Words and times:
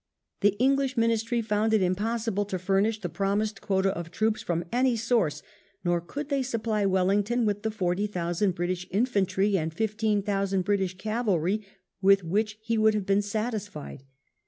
The 0.39 0.57
English 0.57 0.97
Ministry 0.97 1.43
found 1.43 1.75
it 1.75 1.81
impossible 1.83 2.43
to 2.45 2.57
furnish 2.57 2.99
the 3.01 3.07
promised 3.07 3.61
quota 3.61 3.91
of 3.95 4.09
troops 4.09 4.41
from 4.41 4.65
any 4.71 4.95
source, 4.95 5.43
nor 5.83 6.01
could 6.01 6.29
they 6.29 6.41
supply 6.41 6.87
Wellington 6.87 7.45
with 7.45 7.61
the 7.61 7.69
forty 7.69 8.07
thousand 8.07 8.55
British 8.55 8.87
infantry 8.89 9.59
and 9.59 9.71
fifteen 9.71 10.23
thousand 10.23 10.63
British 10.63 10.97
cavalry 10.97 11.63
with 12.01 12.23
which 12.23 12.57
he 12.63 12.79
would 12.79 12.95
have 12.95 13.05
been 13.05 13.21
satisfied. 13.21 14.01